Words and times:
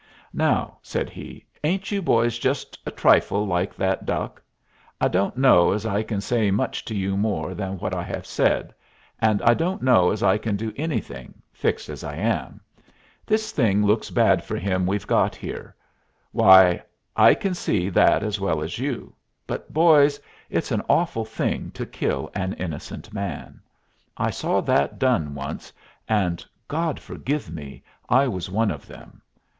"Now," 0.33 0.79
said 0.81 1.11
he, 1.11 1.45
"ain't 1.63 1.91
you 1.91 2.01
boys 2.01 2.39
just 2.39 2.79
a 2.87 2.89
trifle 2.89 3.45
like 3.45 3.75
that 3.75 4.03
duck? 4.03 4.41
I 4.99 5.07
don't 5.07 5.37
know 5.37 5.73
as 5.73 5.85
I 5.85 6.01
can 6.01 6.21
say 6.21 6.49
much 6.49 6.83
to 6.85 6.95
you 6.95 7.15
more 7.15 7.53
than 7.53 7.77
what 7.77 7.93
I 7.93 8.01
have 8.01 8.25
said, 8.25 8.73
and 9.19 9.43
I 9.43 9.53
don't 9.53 9.83
know 9.83 10.09
as 10.09 10.23
I 10.23 10.39
can 10.39 10.55
do 10.55 10.73
anything, 10.75 11.39
fixed 11.53 11.87
as 11.87 12.03
I 12.03 12.15
am. 12.15 12.61
This 13.27 13.51
thing 13.51 13.85
looks 13.85 14.09
bad 14.09 14.43
for 14.43 14.55
him 14.57 14.87
we've 14.87 15.05
got 15.05 15.35
here. 15.35 15.75
Why, 16.31 16.81
I 17.15 17.35
can 17.35 17.53
see 17.53 17.87
that 17.89 18.23
as 18.23 18.39
well 18.39 18.63
as 18.63 18.79
you. 18.79 19.13
But, 19.45 19.71
boys! 19.71 20.19
it's 20.49 20.71
an 20.71 20.81
awful 20.89 21.25
thing 21.25 21.69
to 21.75 21.85
kill 21.85 22.31
an 22.33 22.53
innocent 22.53 23.13
man! 23.13 23.61
I 24.17 24.31
saw 24.31 24.61
that 24.61 24.97
done 24.97 25.35
once, 25.35 25.71
and 26.09 26.43
God 26.67 26.99
forgive 26.99 27.51
me! 27.51 27.83
I 28.09 28.27
was 28.27 28.49
one 28.49 28.71
of 28.71 28.87
them. 28.87 29.21